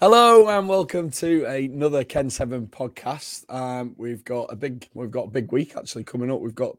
[0.00, 3.52] Hello and welcome to another Ken Seven podcast.
[3.52, 6.40] Um, we've got a big, we've got a big week actually coming up.
[6.40, 6.76] We've got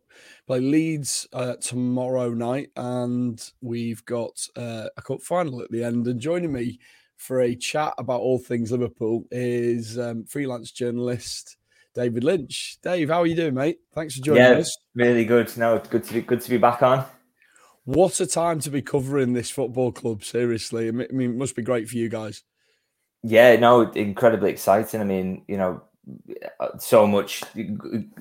[0.47, 6.07] play Leeds uh, tomorrow night, and we've got uh, a cup final at the end.
[6.07, 6.79] And joining me
[7.17, 11.57] for a chat about all things Liverpool is um, freelance journalist
[11.93, 12.77] David Lynch.
[12.81, 13.79] Dave, how are you doing, mate?
[13.93, 14.77] Thanks for joining yeah, us.
[14.95, 15.57] Really good.
[15.57, 17.03] No, good to be good to be back on.
[17.83, 20.23] What a time to be covering this football club.
[20.23, 22.43] Seriously, I mean, it must be great for you guys.
[23.23, 25.01] Yeah, no, incredibly exciting.
[25.01, 25.81] I mean, you know,
[26.59, 27.43] uh, so much,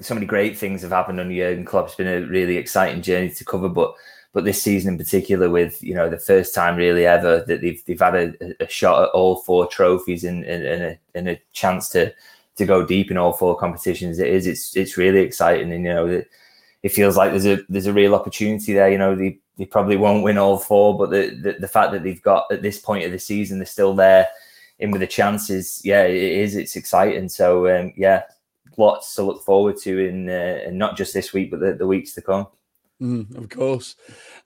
[0.00, 1.86] so many great things have happened under Jurgen Klopp.
[1.86, 3.94] It's been a really exciting journey to cover, but
[4.32, 7.82] but this season in particular, with you know the first time really ever that they've
[7.86, 11.40] they've had a, a shot at all four trophies and, and, and, a, and a
[11.52, 12.12] chance to
[12.56, 14.18] to go deep in all four competitions.
[14.18, 16.28] It is it's it's really exciting, and you know it,
[16.82, 18.90] it feels like there's a there's a real opportunity there.
[18.90, 22.02] You know they they probably won't win all four, but the, the the fact that
[22.02, 24.28] they've got at this point of the season they're still there
[24.78, 26.56] in with the chances, yeah, it is.
[26.56, 27.28] It's exciting.
[27.28, 28.22] So um, yeah,
[28.76, 31.86] lots to look forward to in, uh, and not just this week, but the, the
[31.86, 32.46] weeks to come.
[33.00, 33.94] Mm, of course.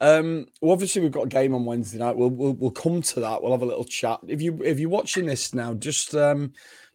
[0.01, 2.17] Um, well, obviously, we've got a game on Wednesday night.
[2.17, 3.43] We'll, we'll we'll come to that.
[3.43, 4.21] We'll have a little chat.
[4.27, 6.53] If you if you're watching this now, just um,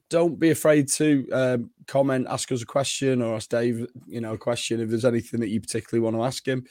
[0.09, 4.33] don't be afraid to um, comment, ask us a question, or ask Dave, you know,
[4.33, 6.65] a question if there's anything that you particularly want to ask him.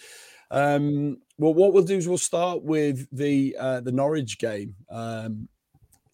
[0.53, 4.77] Um, well, what we'll do is we'll start with the uh, the Norwich game.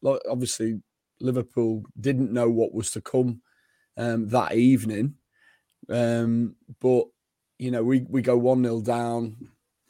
[0.05, 0.81] Obviously
[1.20, 3.42] Liverpool didn't know what was to come
[3.97, 5.14] um, that evening,
[5.89, 7.05] um, but
[7.58, 9.36] you know we we go one 0 down,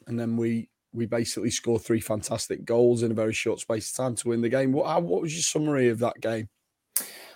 [0.07, 3.97] and then we we basically score three fantastic goals in a very short space of
[3.97, 4.71] time to win the game.
[4.71, 6.49] What what was your summary of that game?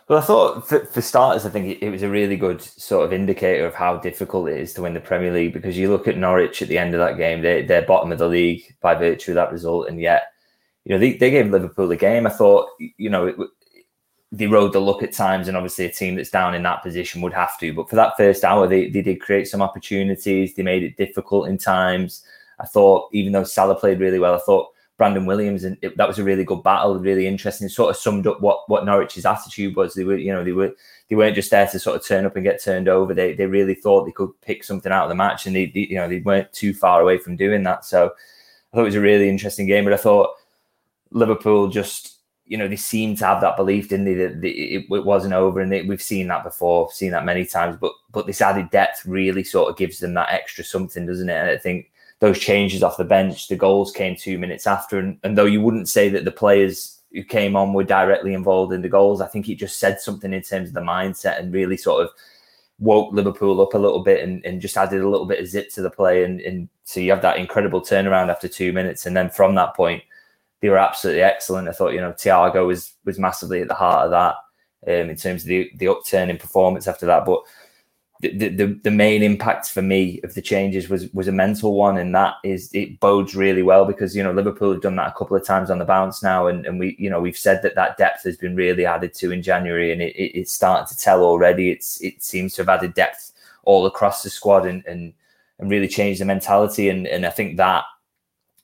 [0.07, 3.11] Well, I thought for, for starters, I think it was a really good sort of
[3.11, 6.17] indicator of how difficult it is to win the Premier League because you look at
[6.17, 9.31] Norwich at the end of that game, they, they're bottom of the league by virtue
[9.31, 10.31] of that result, and yet
[10.87, 12.25] you know, they, they gave Liverpool a game.
[12.25, 13.35] I thought, you know, it,
[14.31, 17.21] they rode the luck at times, and obviously a team that's down in that position
[17.21, 17.73] would have to.
[17.73, 20.55] But for that first hour, they, they did create some opportunities.
[20.55, 22.23] They made it difficult in times.
[22.59, 26.07] I thought, even though Salah played really well, I thought Brandon Williams, and it, that
[26.07, 27.67] was a really good battle, really interesting.
[27.67, 29.93] Sort of summed up what what Norwich's attitude was.
[29.93, 30.71] They were, you know, they were
[31.09, 33.13] they weren't just there to sort of turn up and get turned over.
[33.13, 35.81] They they really thought they could pick something out of the match, and they, they
[35.81, 37.83] you know they weren't too far away from doing that.
[37.83, 39.83] So I thought it was a really interesting game.
[39.83, 40.29] But I thought
[41.11, 45.05] Liverpool just, you know, they seem to have that belief, didn't they, that it, it
[45.05, 47.77] wasn't over, and they, we've seen that before, seen that many times.
[47.79, 51.33] But but this added depth really sort of gives them that extra something, doesn't it?
[51.33, 55.19] And I think those changes off the bench, the goals came two minutes after, and,
[55.23, 58.81] and though you wouldn't say that the players who came on were directly involved in
[58.81, 61.77] the goals, I think it just said something in terms of the mindset and really
[61.77, 62.11] sort of
[62.79, 65.71] woke Liverpool up a little bit and, and just added a little bit of zip
[65.71, 66.23] to the play.
[66.23, 69.05] And, and so you have that incredible turnaround after two minutes.
[69.05, 70.03] And then from that point,
[70.61, 71.67] they were absolutely excellent.
[71.67, 74.35] I thought, you know, Thiago was was massively at the heart of that
[74.87, 77.25] um, in terms of the the upturn in performance after that.
[77.25, 77.41] But
[78.21, 81.97] the, the the main impact for me of the changes was was a mental one,
[81.97, 85.17] and that is it bodes really well because you know Liverpool have done that a
[85.17, 87.75] couple of times on the bounce now, and, and we you know we've said that
[87.75, 90.97] that depth has been really added to in January, and it, it, it's starting to
[90.97, 91.69] tell already.
[91.69, 95.13] It's it seems to have added depth all across the squad and and
[95.59, 97.83] and really changed the mentality, and and I think that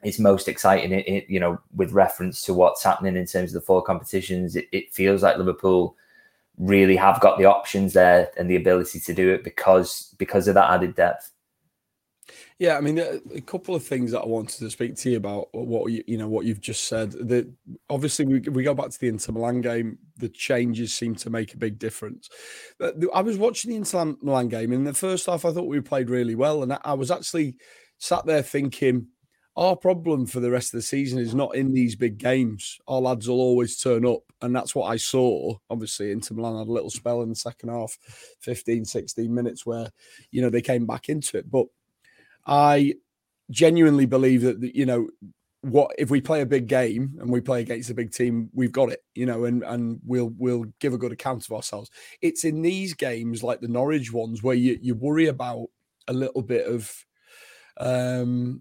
[0.04, 0.92] is most exciting.
[0.92, 4.56] It, it, you know, with reference to what's happening in terms of the four competitions,
[4.56, 5.96] it, it, feels like Liverpool
[6.58, 10.56] really have got the options there and the ability to do it because because of
[10.56, 11.32] that added depth.
[12.60, 15.50] Yeah, I mean, a couple of things that I wanted to speak to you about.
[15.54, 17.12] What you, you know, what you've just said.
[17.12, 17.52] That
[17.90, 19.98] obviously we, we go back to the Inter Milan game.
[20.18, 22.30] The changes seem to make a big difference.
[23.14, 25.46] I was watching the Inter Milan game in the first half.
[25.46, 27.58] I thought we played really well, and I was actually
[27.98, 29.08] sat there thinking
[29.56, 32.80] our problem for the rest of the season is not in these big games.
[32.88, 34.22] Our lads will always turn up.
[34.42, 35.56] And that's what I saw.
[35.70, 37.98] Obviously, Inter Milan had a little spell in the second half,
[38.40, 39.90] 15, 16 minutes where,
[40.32, 41.52] you know, they came back into it.
[41.52, 41.68] But
[42.48, 42.96] I
[43.52, 45.08] genuinely believe that, you know,
[45.62, 48.72] what if we play a big game and we play against a big team, we've
[48.72, 51.90] got it, you know, and and we'll we'll give a good account of ourselves.
[52.22, 55.68] It's in these games like the Norwich ones where you you worry about
[56.10, 57.06] a little bit of
[57.78, 58.60] um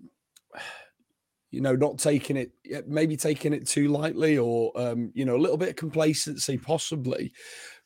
[1.52, 2.50] you know, not taking it,
[2.88, 7.32] maybe taking it too lightly or, um, you know, a little bit of complacency possibly.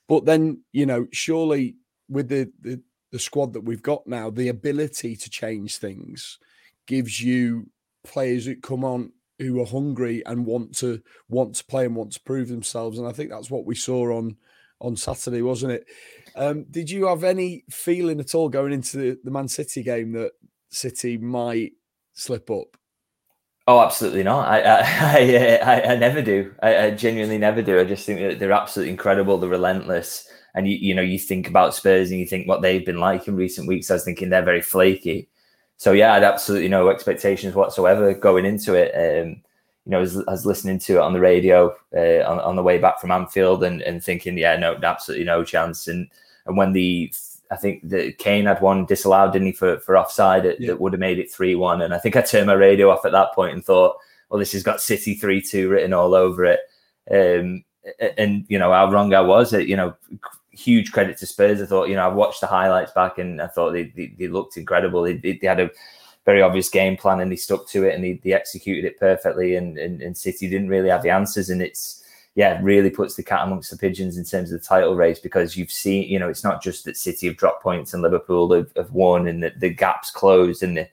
[0.08, 1.76] But then, you know, surely
[2.08, 2.80] with the, the,
[3.10, 6.38] the squad that we've got now, the ability to change things
[6.86, 7.68] gives you
[8.04, 12.12] players that come on who are hungry and want to want to play and want
[12.12, 12.98] to prove themselves.
[12.98, 14.36] And I think that's what we saw on
[14.80, 15.86] on Saturday, wasn't it?
[16.36, 20.12] Um, did you have any feeling at all going into the, the Man City game
[20.12, 20.32] that
[20.70, 21.72] City might
[22.14, 22.76] slip up?
[23.68, 24.46] Oh, absolutely not.
[24.48, 26.54] I I, I, I never do.
[26.62, 27.80] I, I, genuinely never do.
[27.80, 29.38] I just think that they're absolutely incredible.
[29.38, 30.28] They're relentless.
[30.54, 33.26] And you, you know, you think about Spurs and you think what they've been like
[33.28, 33.90] in recent weeks.
[33.90, 35.28] I was thinking they're very flaky.
[35.78, 38.92] So yeah, I had absolutely no expectations whatsoever going into it.
[38.94, 39.42] Um,
[39.84, 42.56] you know, I was, I was, listening to it on the radio uh, on, on
[42.56, 45.86] the way back from Anfield and, and thinking, yeah, no, absolutely no chance.
[45.88, 46.08] And
[46.46, 47.12] and when the
[47.50, 50.68] I think that Kane had one disallowed, didn't he, for, for offside that, yeah.
[50.68, 51.82] that would have made it 3 1.
[51.82, 53.96] And I think I turned my radio off at that point and thought,
[54.28, 56.60] well, this has got City 3 2 written all over it.
[57.10, 57.64] Um,
[58.18, 59.52] and, you know, how wrong I was.
[59.52, 59.94] You know,
[60.50, 61.62] huge credit to Spurs.
[61.62, 64.28] I thought, you know, I watched the highlights back and I thought they, they, they
[64.28, 65.02] looked incredible.
[65.02, 65.70] They, they, had a
[66.24, 69.54] very obvious game plan and they stuck to it and they, they executed it perfectly.
[69.54, 71.50] And, and, and City didn't really have the answers.
[71.50, 72.02] And it's,
[72.36, 75.56] yeah, really puts the cat amongst the pigeons in terms of the title race because
[75.56, 78.70] you've seen, you know, it's not just that City have dropped points and Liverpool have,
[78.76, 80.88] have won and the, the gaps closed and the,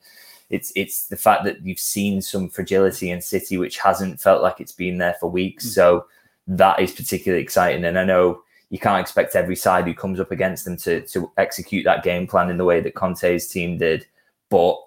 [0.50, 4.62] it's it's the fact that you've seen some fragility in City which hasn't felt like
[4.62, 5.66] it's been there for weeks.
[5.68, 5.74] Mm.
[5.74, 6.06] So
[6.48, 7.84] that is particularly exciting.
[7.84, 11.30] And I know you can't expect every side who comes up against them to to
[11.38, 14.06] execute that game plan in the way that Conte's team did.
[14.50, 14.78] But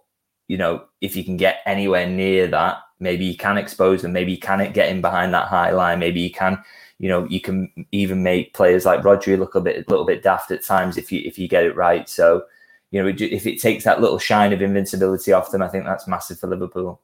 [0.48, 4.12] you know, if you can get anywhere near that, maybe you can expose them.
[4.12, 5.98] Maybe you can get in behind that high line.
[5.98, 6.58] Maybe you can,
[6.98, 10.22] you know, you can even make players like Rodri look a bit, a little bit
[10.22, 12.08] daft at times if you if you get it right.
[12.08, 12.44] So,
[12.90, 16.08] you know, if it takes that little shine of invincibility off them, I think that's
[16.08, 17.00] massive for Liverpool.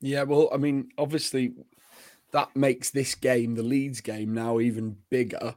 [0.00, 1.54] Yeah, well, I mean, obviously,
[2.32, 5.54] that makes this game, the Leeds game, now even bigger.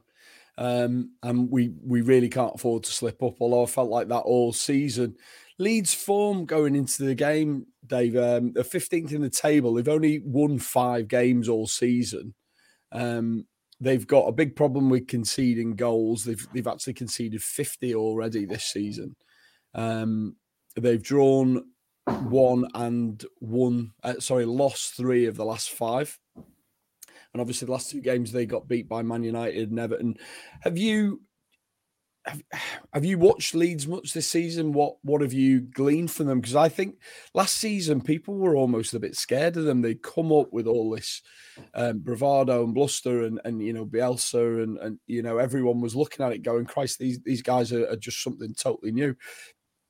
[0.58, 3.34] Um, and we we really can't afford to slip up.
[3.40, 5.16] Although I felt like that all season.
[5.58, 8.16] Leeds form going into the game, Dave.
[8.16, 9.74] Um, they're 15th in the table.
[9.74, 12.34] They've only won five games all season.
[12.92, 13.46] Um,
[13.80, 16.24] they've got a big problem with conceding goals.
[16.24, 19.16] They've they've actually conceded 50 already this season.
[19.74, 20.36] Um,
[20.74, 21.64] they've drawn
[22.04, 23.92] one and one.
[24.02, 26.18] Uh, sorry, lost three of the last five.
[26.34, 30.16] And obviously, the last two games they got beat by Man United and Everton.
[30.62, 31.22] Have you
[32.26, 32.42] have,
[32.92, 34.72] have you watched Leeds much this season?
[34.72, 36.40] What what have you gleaned from them?
[36.40, 36.96] Because I think
[37.34, 39.82] last season people were almost a bit scared of them.
[39.82, 41.22] They come up with all this
[41.74, 45.96] um, bravado and bluster, and and you know Bielsa and and you know everyone was
[45.96, 49.14] looking at it going, Christ, these these guys are, are just something totally new.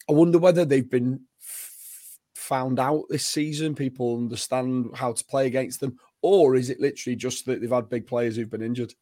[0.09, 3.75] I wonder whether they've been f- found out this season.
[3.75, 7.89] People understand how to play against them, or is it literally just that they've had
[7.89, 8.95] big players who've been injured?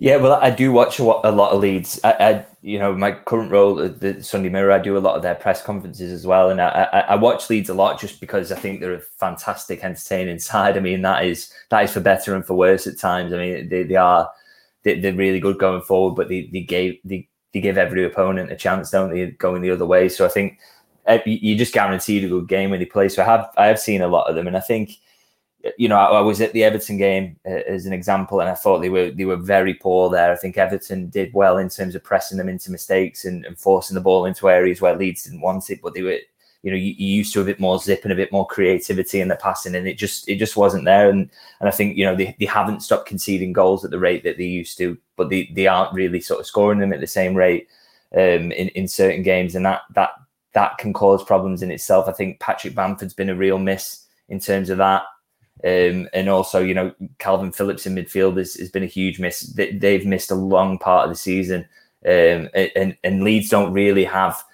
[0.00, 2.00] Yeah, well, I do watch a, lot of Leeds.
[2.02, 5.16] I, I, you know, my current role at the Sunday Mirror, I do a lot
[5.16, 8.20] of their press conferences as well, and I, I, I watch Leeds a lot just
[8.20, 10.76] because I think they're a fantastic, entertaining side.
[10.76, 13.32] I mean, that is that is for better and for worse at times.
[13.32, 14.28] I mean, they, they are
[14.82, 18.50] they, are really good going forward, but they, they gave they, they give every opponent
[18.50, 20.08] a chance, don't they, going the other way?
[20.08, 20.58] So I think
[21.06, 23.08] uh, you just guaranteed a good game when they play.
[23.08, 24.90] So I have I have seen a lot of them, and I think
[25.78, 28.54] you know, I, I, was at the Everton game uh, as an example, and I
[28.54, 30.32] thought they were they were very poor there.
[30.32, 33.94] I think Everton did well in terms of pressing them into mistakes and, and forcing
[33.94, 36.18] the ball into areas where Leeds didn't want it, but they were,
[36.62, 39.28] you know, you, used to a bit more zip and a bit more creativity in
[39.28, 41.08] the passing, and it just it just wasn't there.
[41.08, 41.30] And
[41.60, 44.36] and I think you know they, they haven't stopped conceding goals at the rate that
[44.36, 47.34] they used to, but they, they aren't really sort of scoring them at the same
[47.34, 47.68] rate
[48.12, 50.10] um, in in certain games, and that that
[50.52, 52.06] that can cause problems in itself.
[52.06, 55.04] I think Patrick Bamford's been a real miss in terms of that.
[55.64, 59.40] Um, and also, you know, Calvin Phillips in midfield has, has been a huge miss.
[59.40, 61.66] They, have missed a long part of the season.
[62.04, 64.44] Um, and, and Leeds don't really have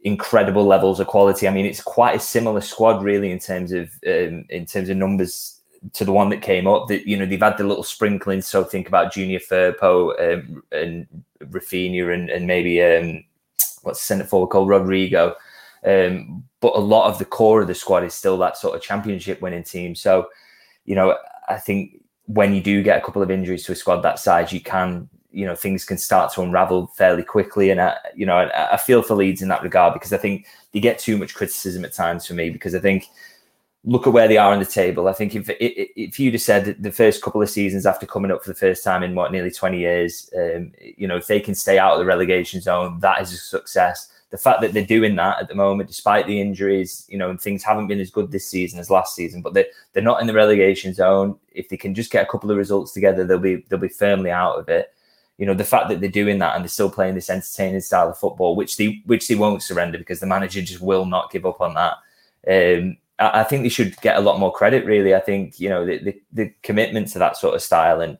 [0.00, 1.46] incredible levels of quality.
[1.46, 4.96] I mean, it's quite a similar squad, really, in terms of um, in terms of
[4.96, 5.60] numbers
[5.92, 6.88] to the one that came up.
[6.88, 8.40] That you know they've had the little sprinkling.
[8.40, 11.06] So think about Junior Firpo um, and
[11.42, 13.22] Raphinha and, and maybe um,
[13.82, 15.36] what's the centre forward called Rodrigo.
[15.84, 18.82] Um, but a lot of the core of the squad is still that sort of
[18.82, 19.94] championship winning team.
[19.94, 20.28] So,
[20.88, 21.18] you know,
[21.50, 24.54] I think when you do get a couple of injuries to a squad that size,
[24.54, 27.68] you can, you know, things can start to unravel fairly quickly.
[27.68, 30.46] And I, you know, I, I feel for Leeds in that regard because I think
[30.72, 33.06] they get too much criticism at times for me because I think
[33.84, 35.08] look at where they are on the table.
[35.08, 38.42] I think if if you'd have said the first couple of seasons after coming up
[38.42, 41.54] for the first time in what nearly twenty years, um, you know, if they can
[41.54, 45.16] stay out of the relegation zone, that is a success the fact that they're doing
[45.16, 48.30] that at the moment, despite the injuries, you know, and things haven't been as good
[48.30, 51.38] this season as last season, but they're, they're not in the relegation zone.
[51.50, 54.30] If they can just get a couple of results together, they'll be they'll be firmly
[54.30, 54.92] out of it.
[55.38, 58.10] You know, the fact that they're doing that and they're still playing this entertaining style
[58.10, 61.46] of football, which they which they won't surrender because the manager just will not give
[61.46, 61.94] up on that.
[62.46, 64.84] Um, I, I think they should get a lot more credit.
[64.84, 68.18] Really, I think you know the, the, the commitment to that sort of style, and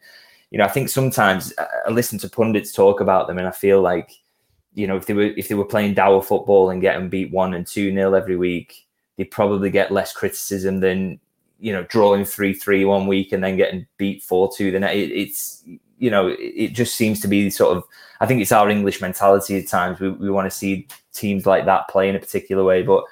[0.50, 3.83] you know, I think sometimes I listen to pundits talk about them, and I feel
[3.83, 4.11] like
[4.75, 7.55] you know, if they were if they were playing dour football and getting beat one
[7.55, 11.21] and two nil every week, they'd probably get less criticism than
[11.59, 14.71] you know, drawing three three one week and then getting beat four two.
[14.71, 15.65] Then it, it's
[15.99, 17.85] you know, it just seems to be sort of.
[18.21, 20.01] I think it's our English mentality at times.
[20.01, 23.05] We we want to see teams like that play in a particular way, but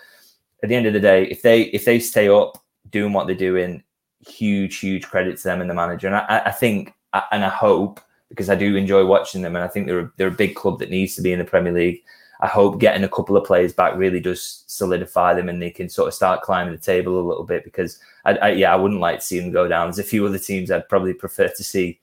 [0.63, 3.37] at the end of the day, if they if they stay up doing what they're
[3.37, 3.83] doing,
[4.27, 6.07] huge huge credit to them and the manager.
[6.07, 6.95] And I, I think
[7.33, 10.33] and I hope because I do enjoy watching them, and I think they're they're a
[10.33, 12.03] big club that needs to be in the Premier League.
[12.41, 15.89] I hope getting a couple of players back really does solidify them, and they can
[15.89, 17.65] sort of start climbing the table a little bit.
[17.65, 19.87] Because I, I yeah, I wouldn't like to see them go down.
[19.87, 22.01] There's a few other teams I'd probably prefer to see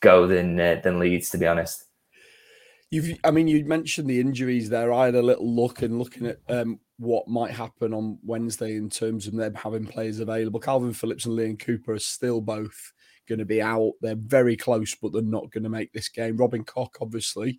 [0.00, 1.84] go than uh, than Leeds, to be honest.
[2.90, 4.92] You've, I mean, you mentioned the injuries there.
[4.92, 8.88] I had a little look and looking at um, what might happen on Wednesday in
[8.88, 10.58] terms of them having players available.
[10.58, 12.92] Calvin Phillips and Liam Cooper are still both
[13.28, 13.92] going to be out.
[14.00, 16.36] They're very close, but they're not going to make this game.
[16.36, 17.58] Robin Koch, obviously,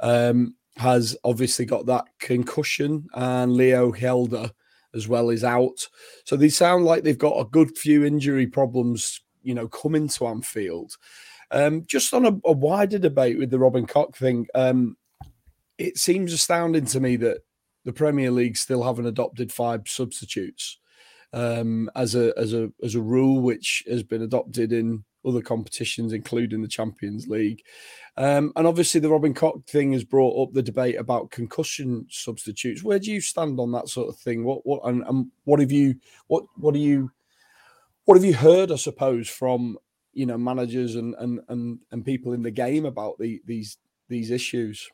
[0.00, 4.50] um, has obviously got that concussion, and Leo Hjelde
[4.94, 5.88] as well is out.
[6.24, 10.26] So they sound like they've got a good few injury problems, you know, coming to
[10.26, 10.96] Anfield.
[11.50, 14.96] Um, just on a, a, wider debate with the Robin Koch thing, um,
[15.78, 17.42] it seems astounding to me that
[17.84, 20.78] the Premier League still haven't adopted five substitutes
[21.34, 26.12] um, as a as a as a rule which has been adopted in other competitions,
[26.12, 27.62] including the Champions League.
[28.16, 32.84] Um, and obviously, the Robin Koch thing has brought up the debate about concussion substitutes.
[32.84, 34.44] Where do you stand on that sort of thing?
[34.44, 35.96] What what and, and what have you
[36.28, 37.10] what what do you
[38.04, 38.70] what have you heard?
[38.70, 39.76] I suppose from
[40.12, 43.76] you know managers and and and, and people in the game about the, these
[44.08, 44.88] these issues.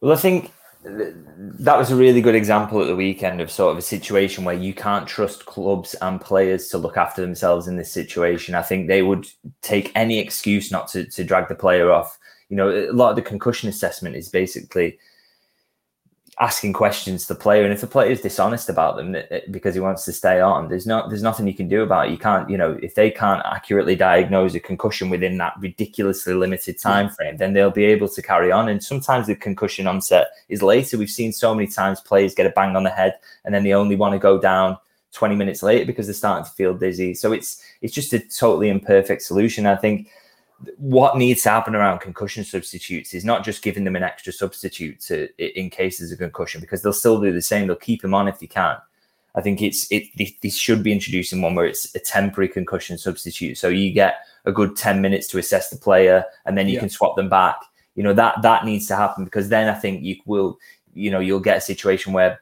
[0.00, 0.50] Well, I think
[0.84, 4.54] that was a really good example at the weekend of sort of a situation where
[4.54, 8.54] you can't trust clubs and players to look after themselves in this situation.
[8.54, 9.26] I think they would
[9.60, 12.16] take any excuse not to, to drag the player off.
[12.48, 14.98] You know, a lot of the concussion assessment is basically
[16.40, 19.16] asking questions to the player, and if the player is dishonest about them
[19.50, 22.12] because he wants to stay on, there's not there's nothing you can do about it.
[22.12, 26.78] You can't, you know, if they can't accurately diagnose a concussion within that ridiculously limited
[26.78, 28.68] time frame, then they'll be able to carry on.
[28.68, 30.96] And sometimes the concussion onset is later.
[30.96, 33.74] We've seen so many times players get a bang on the head, and then they
[33.74, 34.78] only want to go down
[35.12, 37.14] 20 minutes later because they're starting to feel dizzy.
[37.14, 39.66] So it's it's just a totally imperfect solution.
[39.66, 40.08] I think
[40.76, 45.00] what needs to happen around concussion substitutes is not just giving them an extra substitute
[45.00, 47.66] to in cases of concussion because they'll still do the same.
[47.66, 48.76] They'll keep them on if they can.
[49.34, 50.04] I think it's it.
[50.42, 54.52] This should be introducing one where it's a temporary concussion substitute, so you get a
[54.52, 56.80] good ten minutes to assess the player, and then you yeah.
[56.80, 57.56] can swap them back.
[57.94, 60.58] You know that that needs to happen because then I think you will,
[60.92, 62.40] you know, you'll get a situation where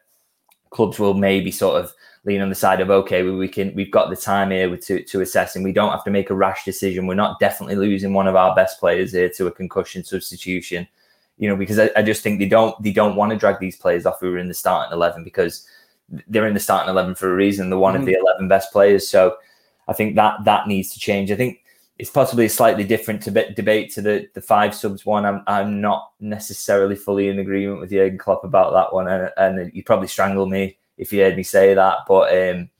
[0.71, 1.93] clubs will maybe sort of
[2.26, 5.02] lean on the side of okay, we, we can we've got the time here to
[5.02, 7.06] to assess, and we don't have to make a rash decision.
[7.06, 10.87] We're not definitely losing one of our best players here to a concussion substitution,
[11.38, 13.76] you know, because I, I just think they don't they don't want to drag these
[13.76, 15.66] players off who are in the starting eleven because
[16.28, 17.71] they're in the starting eleven for a reason.
[17.71, 18.02] They're one mm-hmm.
[18.02, 19.37] of the eleven best players, so
[19.87, 21.30] I think that that needs to change.
[21.30, 21.62] I think
[21.99, 25.25] it's possibly a slightly different to debate to the the five subs one.
[25.25, 29.73] I'm I'm not necessarily fully in agreement with Jurgen Klopp about that one, and, and
[29.73, 31.99] you probably strangle me if you heard me say that.
[32.09, 32.71] But um,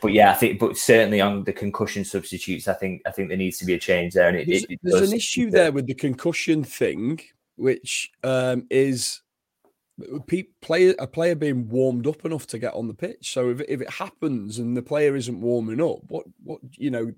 [0.00, 3.36] but yeah, I think, but certainly on the concussion substitutes, I think I think there
[3.36, 4.28] needs to be a change there.
[4.28, 7.20] And it, there's, it, there's an issue there with the concussion thing,
[7.56, 9.22] which um, is
[10.60, 13.32] player a player being warmed up enough to get on the pitch.
[13.32, 17.12] So if, if it happens and the player isn't warming up, what what you know,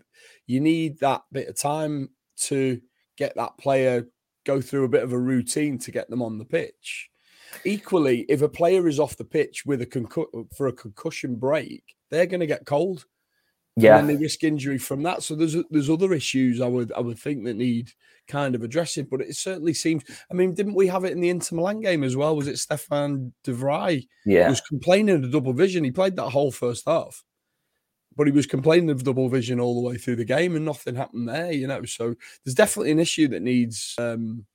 [0.47, 2.11] you need that bit of time
[2.43, 2.81] to
[3.17, 4.07] get that player
[4.45, 7.10] go through a bit of a routine to get them on the pitch.
[7.65, 11.83] Equally, if a player is off the pitch with a concu- for a concussion break,
[12.11, 13.07] they're going to get cold.
[13.77, 15.23] Yeah, and they risk injury from that.
[15.23, 17.93] So there's there's other issues I would I would think that need
[18.29, 19.07] kind of addressing.
[19.11, 20.03] But it certainly seems.
[20.31, 22.37] I mean, didn't we have it in the Inter Milan game as well?
[22.37, 24.07] Was it Stefan de Vrij?
[24.27, 25.85] Yeah, was complaining of double vision.
[25.85, 27.23] He played that whole first half,
[28.17, 30.97] but he was complaining of double vision all the way through the game, and nothing
[30.97, 31.53] happened there.
[31.53, 33.95] You know, so there's definitely an issue that needs.
[33.99, 34.47] Um,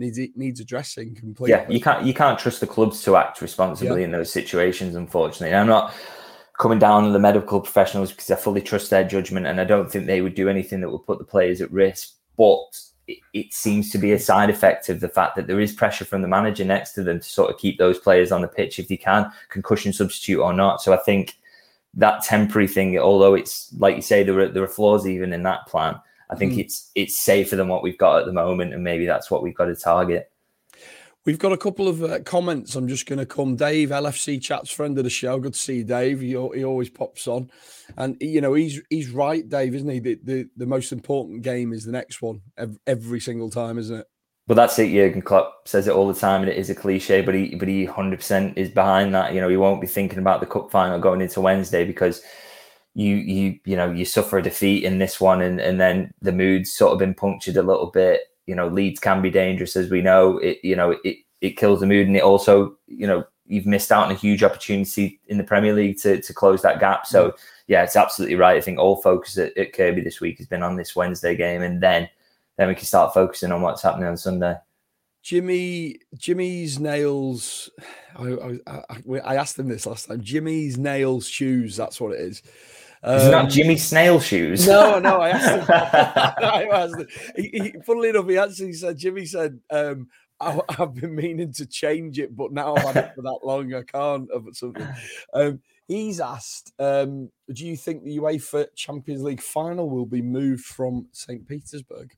[0.00, 1.52] needs needs addressing completely.
[1.52, 4.06] Yeah, you can't you can't trust the clubs to act responsibly yeah.
[4.06, 4.96] in those situations.
[4.96, 5.94] Unfortunately, and I'm not
[6.58, 9.90] coming down on the medical professionals because I fully trust their judgment, and I don't
[9.90, 12.14] think they would do anything that would put the players at risk.
[12.36, 15.72] But it, it seems to be a side effect of the fact that there is
[15.72, 18.48] pressure from the manager next to them to sort of keep those players on the
[18.48, 20.82] pitch if they can, concussion substitute or not.
[20.82, 21.36] So I think
[21.94, 25.42] that temporary thing, although it's like you say, there are there are flaws even in
[25.42, 26.58] that plan I think mm.
[26.58, 29.54] it's it's safer than what we've got at the moment, and maybe that's what we've
[29.54, 30.30] got to target.
[31.26, 32.74] We've got a couple of uh, comments.
[32.74, 33.54] I'm just going to come.
[33.54, 35.38] Dave, LFC chats, friend of the show.
[35.38, 36.20] Good to see you, Dave.
[36.20, 37.50] He, he always pops on,
[37.98, 39.98] and you know he's he's right, Dave, isn't he?
[39.98, 42.40] The, the the most important game is the next one
[42.86, 44.06] every, single time, isn't it?
[44.46, 44.92] Well, that's it.
[44.92, 47.68] Jurgen Klopp says it all the time, and it is a cliche, but he but
[47.68, 49.34] he hundred percent is behind that.
[49.34, 52.22] You know, he won't be thinking about the cup final going into Wednesday because
[52.94, 56.32] you you you know you suffer a defeat in this one, and and then the
[56.32, 58.22] mood's sort of been punctured a little bit.
[58.46, 60.38] You know, Leeds can be dangerous as we know.
[60.38, 63.90] It you know it it kills the mood, and it also you know you've missed
[63.90, 67.06] out on a huge opportunity in the Premier League to to close that gap.
[67.06, 67.38] So mm.
[67.68, 68.56] yeah, it's absolutely right.
[68.56, 71.62] I think all focus at, at Kirkby this week has been on this Wednesday game,
[71.62, 72.08] and then
[72.56, 74.56] then we can start focusing on what's happening on Sunday.
[75.22, 77.70] Jimmy, Jimmy's nails.
[78.16, 80.20] I, I, I, asked him this last time.
[80.20, 81.76] Jimmy's nails shoes.
[81.76, 82.42] That's what it is.
[83.02, 84.66] Um, is it not Jimmy Snail shoes?
[84.66, 85.20] No, no.
[85.20, 85.64] I asked him.
[85.70, 87.06] I asked him.
[87.36, 88.98] He, he, funnily enough, he actually said.
[88.98, 90.08] Jimmy said, um,
[90.40, 93.74] I, have been meaning to change it, but now I've had it for that long,
[93.74, 94.88] I can't." Of something.
[95.34, 100.64] Um, he's asked, um, "Do you think the UEFA Champions League final will be moved
[100.64, 101.46] from St.
[101.46, 102.14] Petersburg?"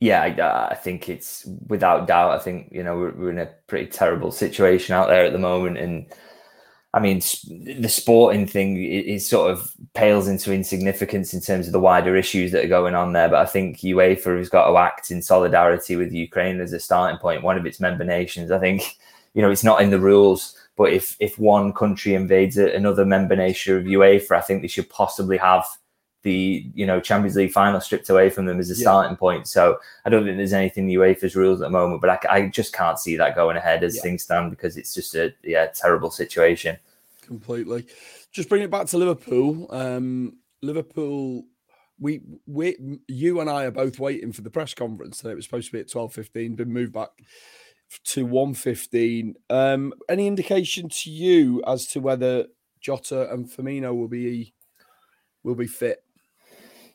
[0.00, 2.32] yeah, I, I, think it's without doubt.
[2.32, 5.38] I think you know we're, we're, in a pretty terrible situation out there at the
[5.38, 6.06] moment, and
[6.92, 11.80] I mean the sporting thing is sort of pales into insignificance in terms of the
[11.80, 13.28] wider issues that are going on there.
[13.28, 17.18] But I think UEFA has got to act in solidarity with Ukraine as a starting
[17.18, 18.50] point, one of its member nations.
[18.50, 18.98] I think
[19.34, 23.36] you know it's not in the rules, but if if one country invades another member
[23.36, 25.64] nation of UEFA, I think they should possibly have
[26.22, 28.80] the you know Champions League final stripped away from them as a yeah.
[28.80, 29.46] starting point.
[29.46, 32.18] So I don't think there's anything in the UEFA's rules at the moment, but I,
[32.36, 34.02] I just can't see that going ahead as yeah.
[34.02, 36.76] things stand because it's just a yeah terrible situation.
[37.22, 37.86] Completely.
[38.32, 39.66] Just bring it back to Liverpool.
[39.70, 41.44] Um, Liverpool.
[42.02, 45.32] We, we, you and I are both waiting for the press conference today.
[45.32, 47.10] It was supposed to be at twelve fifteen, been moved back
[48.04, 49.34] to one fifteen.
[49.50, 52.46] Um, any indication to you as to whether
[52.80, 54.54] Jota and Firmino will be
[55.42, 56.02] will be fit?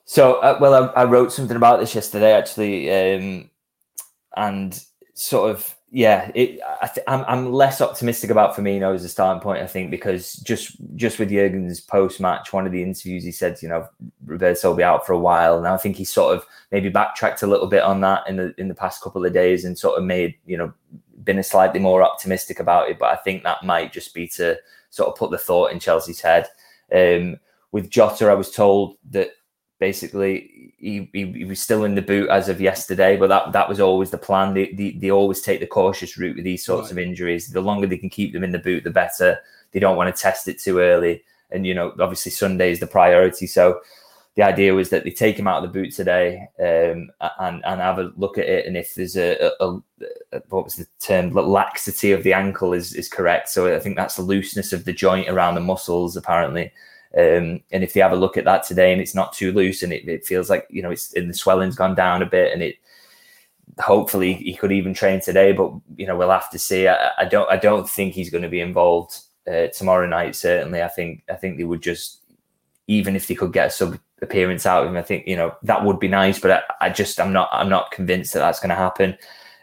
[0.05, 3.49] So, uh, well, I, I, wrote something about this yesterday actually, um,
[4.37, 4.79] and
[5.15, 9.63] sort of yeah, it, I I'm, I'm less optimistic about Firmino as a starting point.
[9.63, 13.57] I think because just just with Jurgen's post match, one of the interviews he said,
[13.61, 13.87] you know,
[14.25, 17.43] Roberto will be out for a while, and I think he sort of maybe backtracked
[17.43, 19.97] a little bit on that in the in the past couple of days and sort
[19.97, 20.73] of made you know
[21.23, 22.99] been a slightly more optimistic about it.
[22.99, 24.57] But I think that might just be to
[24.89, 26.47] sort of put the thought in Chelsea's head.
[26.93, 27.39] Um,
[27.71, 29.31] with Jota, I was told that
[29.79, 33.67] basically he, he, he, was still in the boot as of yesterday, but that, that
[33.67, 34.53] was always the plan.
[34.53, 36.91] They, they, they always take the cautious route with these sorts right.
[36.93, 37.49] of injuries.
[37.49, 39.39] The longer they can keep them in the boot, the better.
[39.71, 41.23] They don't want to test it too early.
[41.51, 43.47] And, you know, obviously Sunday is the priority.
[43.47, 43.81] So
[44.35, 47.09] the idea was that they take him out of the boot today um,
[47.39, 48.65] and, and have a look at it.
[48.65, 49.77] And if there's a, a,
[50.31, 53.49] a, what was the term, laxity of the ankle is, is correct.
[53.49, 56.71] So I think that's the looseness of the joint around the muscles, apparently.
[57.17, 59.83] Um, and if they have a look at that today and it's not too loose
[59.83, 62.51] and it, it feels like, you know, it's and the swelling's gone down a bit
[62.51, 62.75] and it
[63.79, 66.87] hopefully he could even train today, but you know, we'll have to see.
[66.87, 70.83] I, I don't I don't think he's going to be involved uh, tomorrow night, certainly.
[70.83, 72.21] I think I think they would just
[72.87, 75.55] even if they could get a sub appearance out of him, I think, you know,
[75.63, 78.59] that would be nice, but I, I just I'm not I'm not convinced that that's
[78.59, 79.17] going to happen.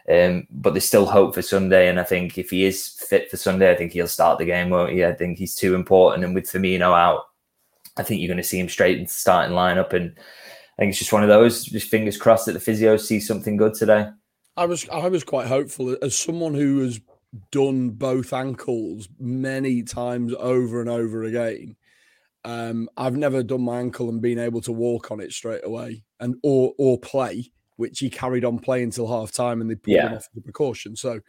[0.09, 3.37] Um, but there's still hope for Sunday, and I think if he is fit for
[3.37, 5.05] Sunday, I think he'll start the game, won't he?
[5.05, 7.27] I think he's too important, and with Firmino out,
[7.97, 10.99] I think you're going to see him straight into starting lineup, and I think it's
[10.99, 11.65] just one of those.
[11.65, 14.07] Just fingers crossed that the physio sees something good today.
[14.57, 16.99] I was I was quite hopeful as someone who has
[17.51, 21.75] done both ankles many times over and over again.
[22.45, 26.03] Um, I've never done my ankle and been able to walk on it straight away
[26.19, 29.93] and or or play, which he carried on playing until half time and they put
[29.93, 30.09] yeah.
[30.09, 30.95] him off the precaution.
[30.95, 31.19] So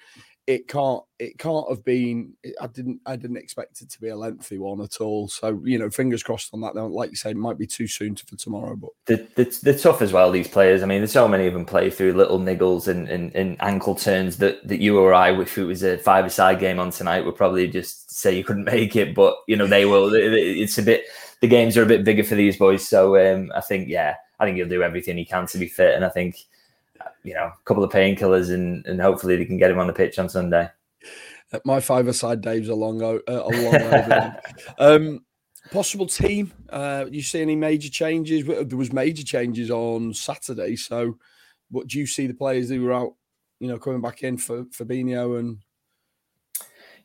[0.47, 4.17] it can't it can't have been i didn't i didn't expect it to be a
[4.17, 5.27] lengthy one at all.
[5.27, 8.15] So you know fingers crossed on that like you say it might be too soon
[8.17, 9.27] for tomorrow but the,
[9.63, 10.83] the, tough as well these players.
[10.83, 13.95] I mean there's so many of them play through little niggles and, and, and ankle
[13.95, 17.37] turns that, that you or i if it was a five-a-side game on tonight would
[17.37, 20.11] probably just say you couldn't make it but you know they will.
[20.15, 21.05] It's a bit
[21.41, 22.87] the games are a bit bigger for these boys.
[22.87, 25.95] So um, i think yeah i think he'll do everything he can to be fit.
[25.95, 26.37] And i think
[27.25, 29.93] you know, a couple of painkillers, and and hopefully they can get him on the
[29.93, 30.69] pitch on Sunday.
[31.53, 34.41] Uh, my five-a-side Dave's a long, uh, a long over.
[34.79, 35.25] um,
[35.71, 36.53] possible team.
[36.69, 38.47] Uh, you see any major changes?
[38.47, 40.77] There was major changes on Saturday.
[40.77, 41.19] So,
[41.71, 43.15] what do you see the players who were out?
[43.61, 45.59] You know, coming back in for Fabinho and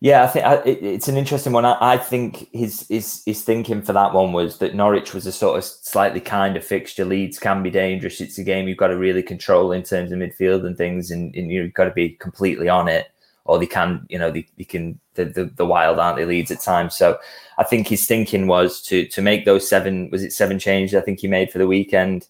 [0.02, 1.66] yeah, I think I, it, it's an interesting one.
[1.66, 5.32] I, I, think his his his thinking for that one was that Norwich was a
[5.32, 7.04] sort of slightly kind of fixture.
[7.04, 8.22] Leeds can be dangerous.
[8.22, 11.36] It's a game you've got to really control in terms of midfield and things, and,
[11.36, 13.12] and you've got to be completely on it.
[13.44, 16.52] Or they can, you know, they, they can the, the, the wild aren't they Leeds
[16.52, 16.96] at times.
[16.96, 17.18] So
[17.58, 21.02] I think his thinking was to to make those seven was it seven changes I
[21.02, 22.28] think he made for the weekend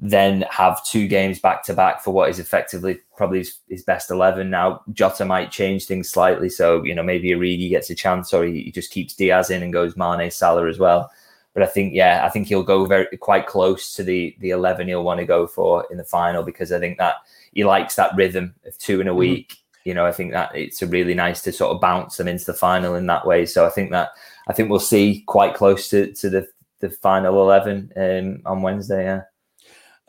[0.00, 4.10] then have two games back to back for what is effectively probably his, his, best
[4.10, 4.48] 11.
[4.48, 6.48] Now, Jota might change things slightly.
[6.48, 9.62] So, you know, maybe Origi gets a chance or he, he, just keeps Diaz in
[9.62, 11.10] and goes Mane, Salah as well.
[11.52, 14.88] but I think yeah, I think he'll go very quite close to the the eleven
[14.88, 17.16] he'll want to go for in the final because I think that
[17.52, 19.18] he likes that rhythm of two in a mm-hmm.
[19.18, 19.56] week.
[19.84, 22.44] You know, I think that it's a really nice to sort of bounce them into
[22.44, 23.44] the final in that way.
[23.46, 24.10] So I think that
[24.48, 29.04] I think we'll see quite close to to the the final eleven um, on Wednesday.
[29.04, 29.22] Yeah.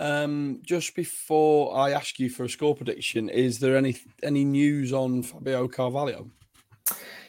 [0.02, 4.94] Um, just before I ask you for a score prediction, is there any any news
[4.94, 6.28] on Fabio Carvalho?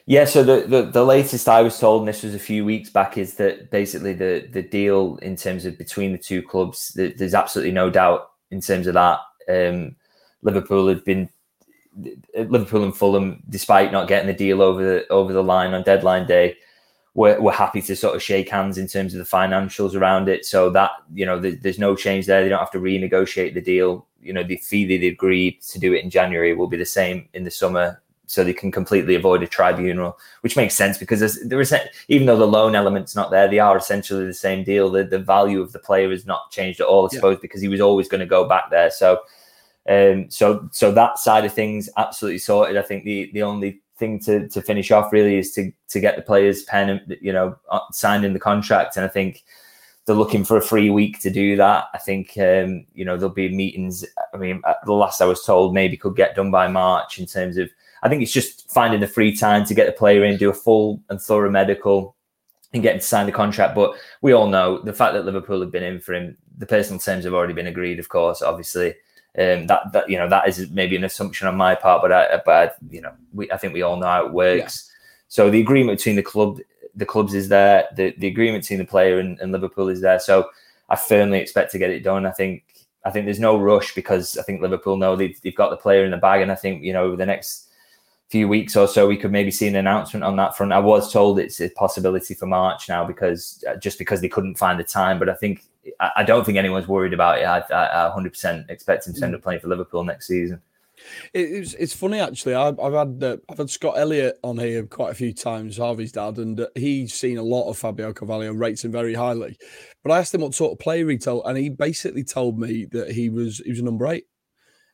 [0.07, 2.91] Yeah, so the, the, the latest I was told, and this was a few weeks
[2.91, 7.35] back, is that basically the the deal in terms of between the two clubs, there's
[7.35, 9.21] absolutely no doubt in terms of that.
[9.51, 9.95] Um,
[10.41, 11.29] Liverpool had been
[12.35, 16.27] Liverpool and Fulham, despite not getting the deal over the over the line on deadline
[16.27, 16.57] day,
[17.15, 20.45] were, were happy to sort of shake hands in terms of the financials around it.
[20.45, 22.43] So that you know, there's no change there.
[22.43, 24.07] They don't have to renegotiate the deal.
[24.21, 26.85] You know, the fee that they agreed to do it in January will be the
[26.85, 31.39] same in the summer so they can completely avoid a tribunal, which makes sense because
[31.45, 31.75] there is
[32.09, 34.91] even though the loan element's not there, they are essentially the same deal.
[34.91, 37.43] The the value of the player has not changed at all, I suppose, yeah.
[37.43, 38.91] because he was always going to go back there.
[38.91, 39.21] So,
[39.87, 42.79] um, so so that side of things absolutely sorted.
[42.79, 46.17] I think the the only thing to to finish off really is to to get
[46.17, 49.45] the players pen, you know, uh, signed in the contract, and I think
[50.05, 51.85] they're looking for a free week to do that.
[51.95, 54.05] I think um, you know there'll be meetings.
[54.35, 57.27] I mean, uh, the last I was told maybe could get done by March in
[57.27, 57.71] terms of
[58.03, 60.55] I think it's just finding the free time to get the player in, do a
[60.55, 62.17] full and thorough medical,
[62.73, 63.77] and get him to sign the contract.
[63.77, 66.99] But we all know the fact that Liverpool have been in for him, the personal
[66.99, 68.01] terms have already been agreed.
[68.01, 68.95] Of course, obviously,
[69.39, 72.41] um, that that you know that is maybe an assumption on my part, but I,
[72.45, 74.89] but I, you know, we I think we all know how it works.
[74.89, 74.93] Yeah.
[75.29, 76.59] So the agreement between the club,
[76.95, 77.89] the clubs is there.
[77.97, 80.19] The the agreement between the player and, and Liverpool is there.
[80.19, 80.51] So
[80.91, 82.27] I firmly expect to get it done.
[82.27, 82.65] I think
[83.07, 86.05] I think there's no rush because I think Liverpool know they've, they've got the player
[86.05, 87.69] in the bag, and I think you know over the next
[88.29, 90.73] few weeks or so we could maybe see an announcement on that front.
[90.73, 94.59] I was told it's a possibility for March now because uh, just because they couldn't
[94.59, 95.65] find the time, but I think
[96.01, 97.45] I, don't think anyone's worried about it.
[97.45, 100.61] I, I, 100% expect him to end up playing for Liverpool next season.
[101.33, 102.55] It's it's funny actually.
[102.55, 106.13] I've, I've had uh, I've had Scott Elliott on here quite a few times, Harvey's
[106.13, 109.57] dad, and uh, he's seen a lot of Fabio Carvalho, rates him very highly.
[110.05, 112.85] But I asked him what sort of player he told, and he basically told me
[112.93, 114.27] that he was he was a number eight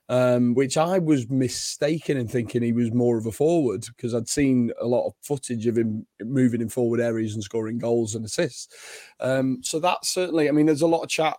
[0.08, 4.28] um, which I was mistaken in thinking he was more of a forward because I'd
[4.28, 8.24] seen a lot of footage of him moving in forward areas and scoring goals and
[8.24, 8.68] assists.
[9.20, 11.36] Um, so that certainly, I mean, there's a lot of chat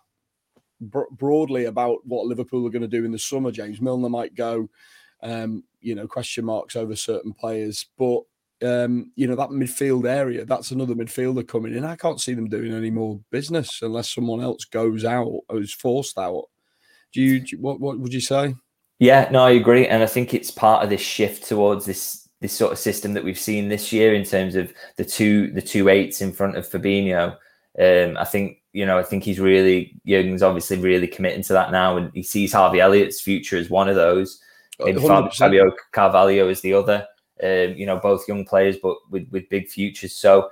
[0.80, 3.50] bro- broadly about what Liverpool are going to do in the summer.
[3.50, 4.68] James Milner might go,
[5.22, 8.20] um, you know, question marks over certain players, but
[8.62, 11.84] um, you know, that midfield area, that's another midfielder coming in.
[11.84, 15.72] I can't see them doing any more business unless someone else goes out or is
[15.72, 16.44] forced out.
[17.12, 18.54] Do you, do you, what what would you say?
[18.98, 22.52] Yeah, no, I agree, and I think it's part of this shift towards this this
[22.52, 25.88] sort of system that we've seen this year in terms of the two the two
[25.88, 27.36] eights in front of Fabinho.
[27.78, 31.72] Um, I think you know I think he's really Jurgen's obviously really committing to that
[31.72, 34.40] now, and he sees Harvey Elliott's future as one of those.
[34.78, 35.34] Maybe 100%.
[35.34, 37.06] Fabio Carvalho is the other.
[37.42, 40.14] Um, you know, both young players, but with with big futures.
[40.14, 40.50] So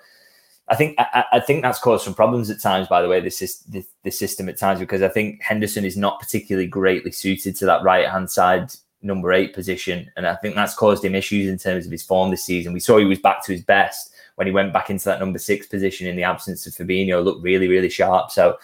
[0.70, 2.88] I think I, I, think that's caused some problems at times.
[2.88, 5.96] By the way, this is the, the system at times because I think Henderson is
[5.96, 10.54] not particularly greatly suited to that right hand side number eight position, and I think
[10.54, 12.72] that's caused him issues in terms of his form this season.
[12.72, 15.38] We saw he was back to his best when he went back into that number
[15.38, 17.24] six position in the absence of Fabinho.
[17.24, 18.30] Looked really really sharp.
[18.30, 18.58] So,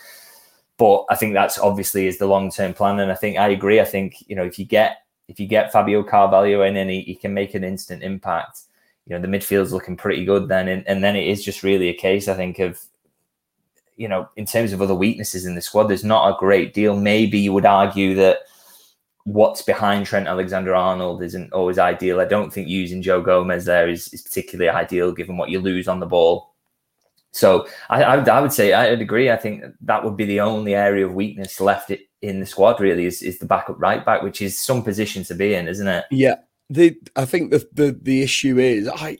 [0.76, 3.80] but I think that's obviously is the long term plan, and I think I agree.
[3.80, 7.00] I think you know if you get if you get Fabio Carvalho in and he,
[7.00, 8.64] he can make an instant impact
[9.06, 11.88] you know the midfield's looking pretty good then, and, and then it is just really
[11.88, 12.80] a case I think of
[13.96, 15.84] you know in terms of other weaknesses in the squad.
[15.84, 16.96] There's not a great deal.
[16.96, 18.38] Maybe you would argue that
[19.24, 22.20] what's behind Trent Alexander Arnold isn't always ideal.
[22.20, 25.88] I don't think using Joe Gomez there is, is particularly ideal given what you lose
[25.88, 26.54] on the ball.
[27.32, 29.30] So I, I, would, I would say I would agree.
[29.30, 31.90] I think that would be the only area of weakness left
[32.22, 32.80] in the squad.
[32.80, 35.88] Really, is, is the backup right back, which is some position to be in, isn't
[35.88, 36.04] it?
[36.12, 36.36] Yeah,
[36.70, 39.18] the I think the, the the issue is I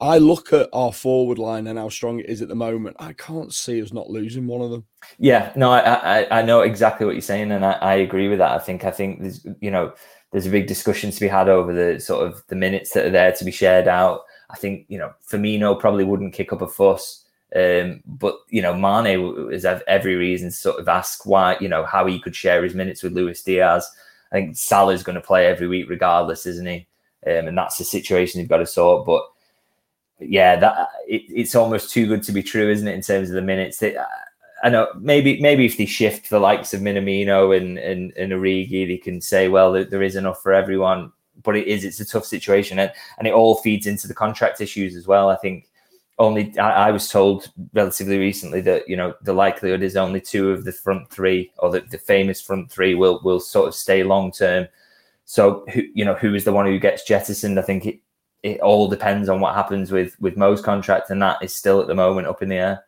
[0.00, 2.96] I look at our forward line and how strong it is at the moment.
[3.00, 4.84] I can't see us not losing one of them.
[5.18, 8.38] Yeah, no, I I, I know exactly what you're saying, and I, I agree with
[8.38, 8.52] that.
[8.52, 9.92] I think I think there's you know
[10.30, 13.10] there's a big discussion to be had over the sort of the minutes that are
[13.10, 14.22] there to be shared out.
[14.50, 17.24] I think you know Firmino probably wouldn't kick up a fuss,
[17.56, 21.84] um, but you know Mane has every reason to sort of ask why you know
[21.84, 23.90] how he could share his minutes with Luis Diaz.
[24.34, 26.88] I think Salah's going to play every week regardless, isn't he?
[27.24, 29.06] Um, and that's the situation you've got to sort.
[29.06, 29.22] But
[30.18, 32.94] yeah, that it, it's almost too good to be true, isn't it?
[32.94, 33.94] In terms of the minutes, that
[34.64, 38.88] I know maybe maybe if they shift the likes of Minamino and and, and Origi,
[38.88, 41.12] they can say, well, there, there is enough for everyone.
[41.44, 44.60] But it is it's a tough situation, and and it all feeds into the contract
[44.60, 45.30] issues as well.
[45.30, 45.68] I think
[46.18, 50.50] only I, I, was told relatively recently that you know the likelihood is only two
[50.50, 54.04] of the front three or the, the famous front three will will sort of stay
[54.04, 54.68] long term.
[55.24, 57.58] So who you know who is the one who gets jettisoned?
[57.58, 58.00] I think it
[58.42, 61.88] it all depends on what happens with with Mo's contract, and that is still at
[61.88, 62.84] the moment up in the air.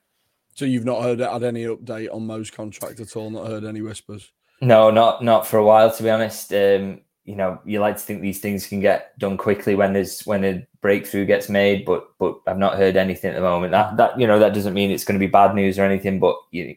[0.55, 3.31] So you've not heard had any update on Mo's contract at all?
[3.31, 4.33] Not heard any whispers?
[4.61, 6.53] No, not not for a while, to be honest.
[6.53, 10.21] Um, you know, you like to think these things can get done quickly when there's
[10.23, 13.73] when a breakthrough gets made, but but I've not heard anything at the moment.
[13.73, 16.21] That that you know that doesn't mean it's going to be bad news or anything,
[16.21, 16.77] but you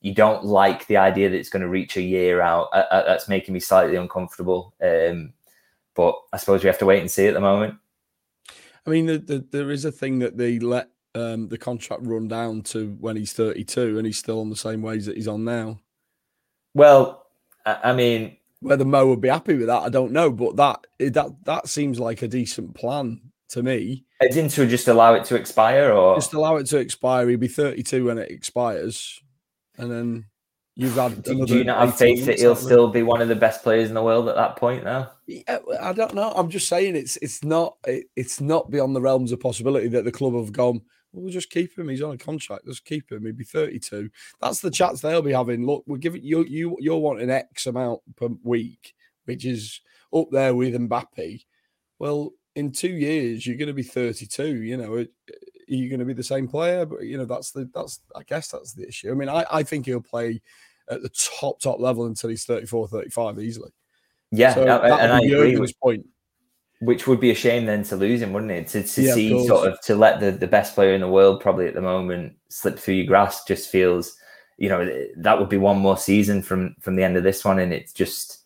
[0.00, 2.70] you don't like the idea that it's going to reach a year out.
[2.72, 4.74] Uh, uh, that's making me slightly uncomfortable.
[4.82, 5.34] Um,
[5.94, 7.76] but I suppose we have to wait and see at the moment.
[8.86, 12.28] I mean, the, the, there is a thing that they let um, the contract run
[12.28, 15.44] down to when he's 32, and he's still on the same wage that he's on
[15.44, 15.78] now.
[16.74, 17.26] Well,
[17.64, 21.10] I mean, whether Mo would be happy with that, I don't know, but that eh,
[21.10, 24.04] that that seems like a decent plan to me.
[24.20, 27.28] In to just allow it to expire, or just allow it to expire.
[27.28, 29.20] He'd be 32 when it expires,
[29.76, 30.24] and then
[30.74, 31.22] you've had.
[31.22, 33.88] Do, do you not have faith that he'll still be one of the best players
[33.88, 34.84] in the world at that point?
[34.84, 36.32] Now, yeah, eh, I don't know.
[36.34, 40.04] I'm just saying it's it's not it, it's not beyond the realms of possibility that
[40.04, 40.80] the club have gone
[41.14, 41.88] we'll just keep him.
[41.88, 42.66] He's on a contract.
[42.66, 43.24] Just keep him.
[43.24, 44.10] He'd be 32.
[44.40, 45.66] That's the chats they'll be having.
[45.66, 49.80] Look, we're giving you you you're wanting X amount per week, which is
[50.12, 51.44] up there with Mbappe.
[51.98, 54.62] Well, in two years, you're going to be 32.
[54.62, 55.06] You know, are
[55.68, 56.84] you going to be the same player?
[56.86, 59.10] But you know, that's the that's I guess that's the issue.
[59.10, 60.42] I mean, I, I think he'll play
[60.90, 63.70] at the top top level until he's 34, 35 easily.
[64.30, 65.56] Yeah, so and I agree.
[65.56, 66.06] With, point
[66.80, 68.68] which would be a shame then to lose him, wouldn't it?
[68.68, 71.40] To, to yeah, see sort of to let the, the best player in the world
[71.40, 74.16] probably at the moment slip through your grasp just feels,
[74.58, 77.58] you know, that would be one more season from from the end of this one,
[77.58, 78.44] and it's just,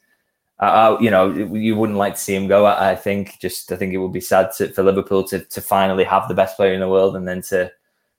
[0.61, 2.65] uh, you know, you wouldn't like to see him go.
[2.65, 5.61] I, I think just I think it would be sad to, for Liverpool to to
[5.61, 7.73] finally have the best player in the world and then to to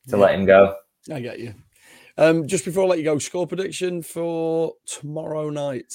[0.08, 0.17] yeah.
[0.17, 0.76] let him go.
[1.12, 1.54] I get you.
[2.17, 5.93] Um, just before I let you go, score prediction for tomorrow night.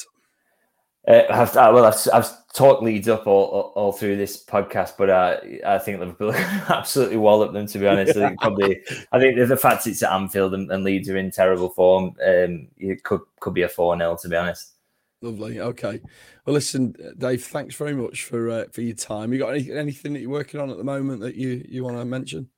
[1.06, 4.94] Uh, I've, uh, well, I've, I've talked Leeds up all, all, all through this podcast,
[4.96, 6.32] but uh, I think Liverpool
[6.68, 7.66] absolutely wallop them.
[7.66, 8.80] To be honest, I think probably
[9.12, 12.68] I think the fact it's at Anfield and, and Leeds are in terrible form, um,
[12.78, 14.72] it could could be a four 0 To be honest.
[15.20, 15.60] Lovely.
[15.60, 16.00] Okay.
[16.44, 17.44] Well, listen, Dave.
[17.44, 19.32] Thanks very much for uh, for your time.
[19.32, 21.96] You got any, anything that you're working on at the moment that you you want
[21.96, 22.48] to mention?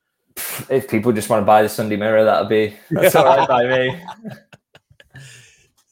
[0.69, 3.65] If people just want to buy the Sunday Mirror, that'll be that's all right by
[3.65, 4.01] me.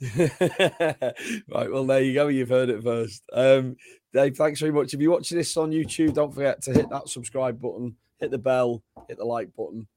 [0.17, 2.27] right, well, there you go.
[2.27, 3.23] You've heard it first.
[3.31, 3.77] Um,
[4.13, 4.93] Dave, thanks very much.
[4.93, 8.37] If you're watching this on YouTube, don't forget to hit that subscribe button, hit the
[8.37, 9.87] bell, hit the like button,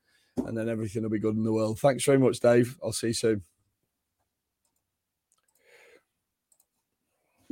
[0.46, 1.78] and then everything will be good in the world.
[1.78, 2.78] Thanks very much, Dave.
[2.82, 3.42] I'll see you soon.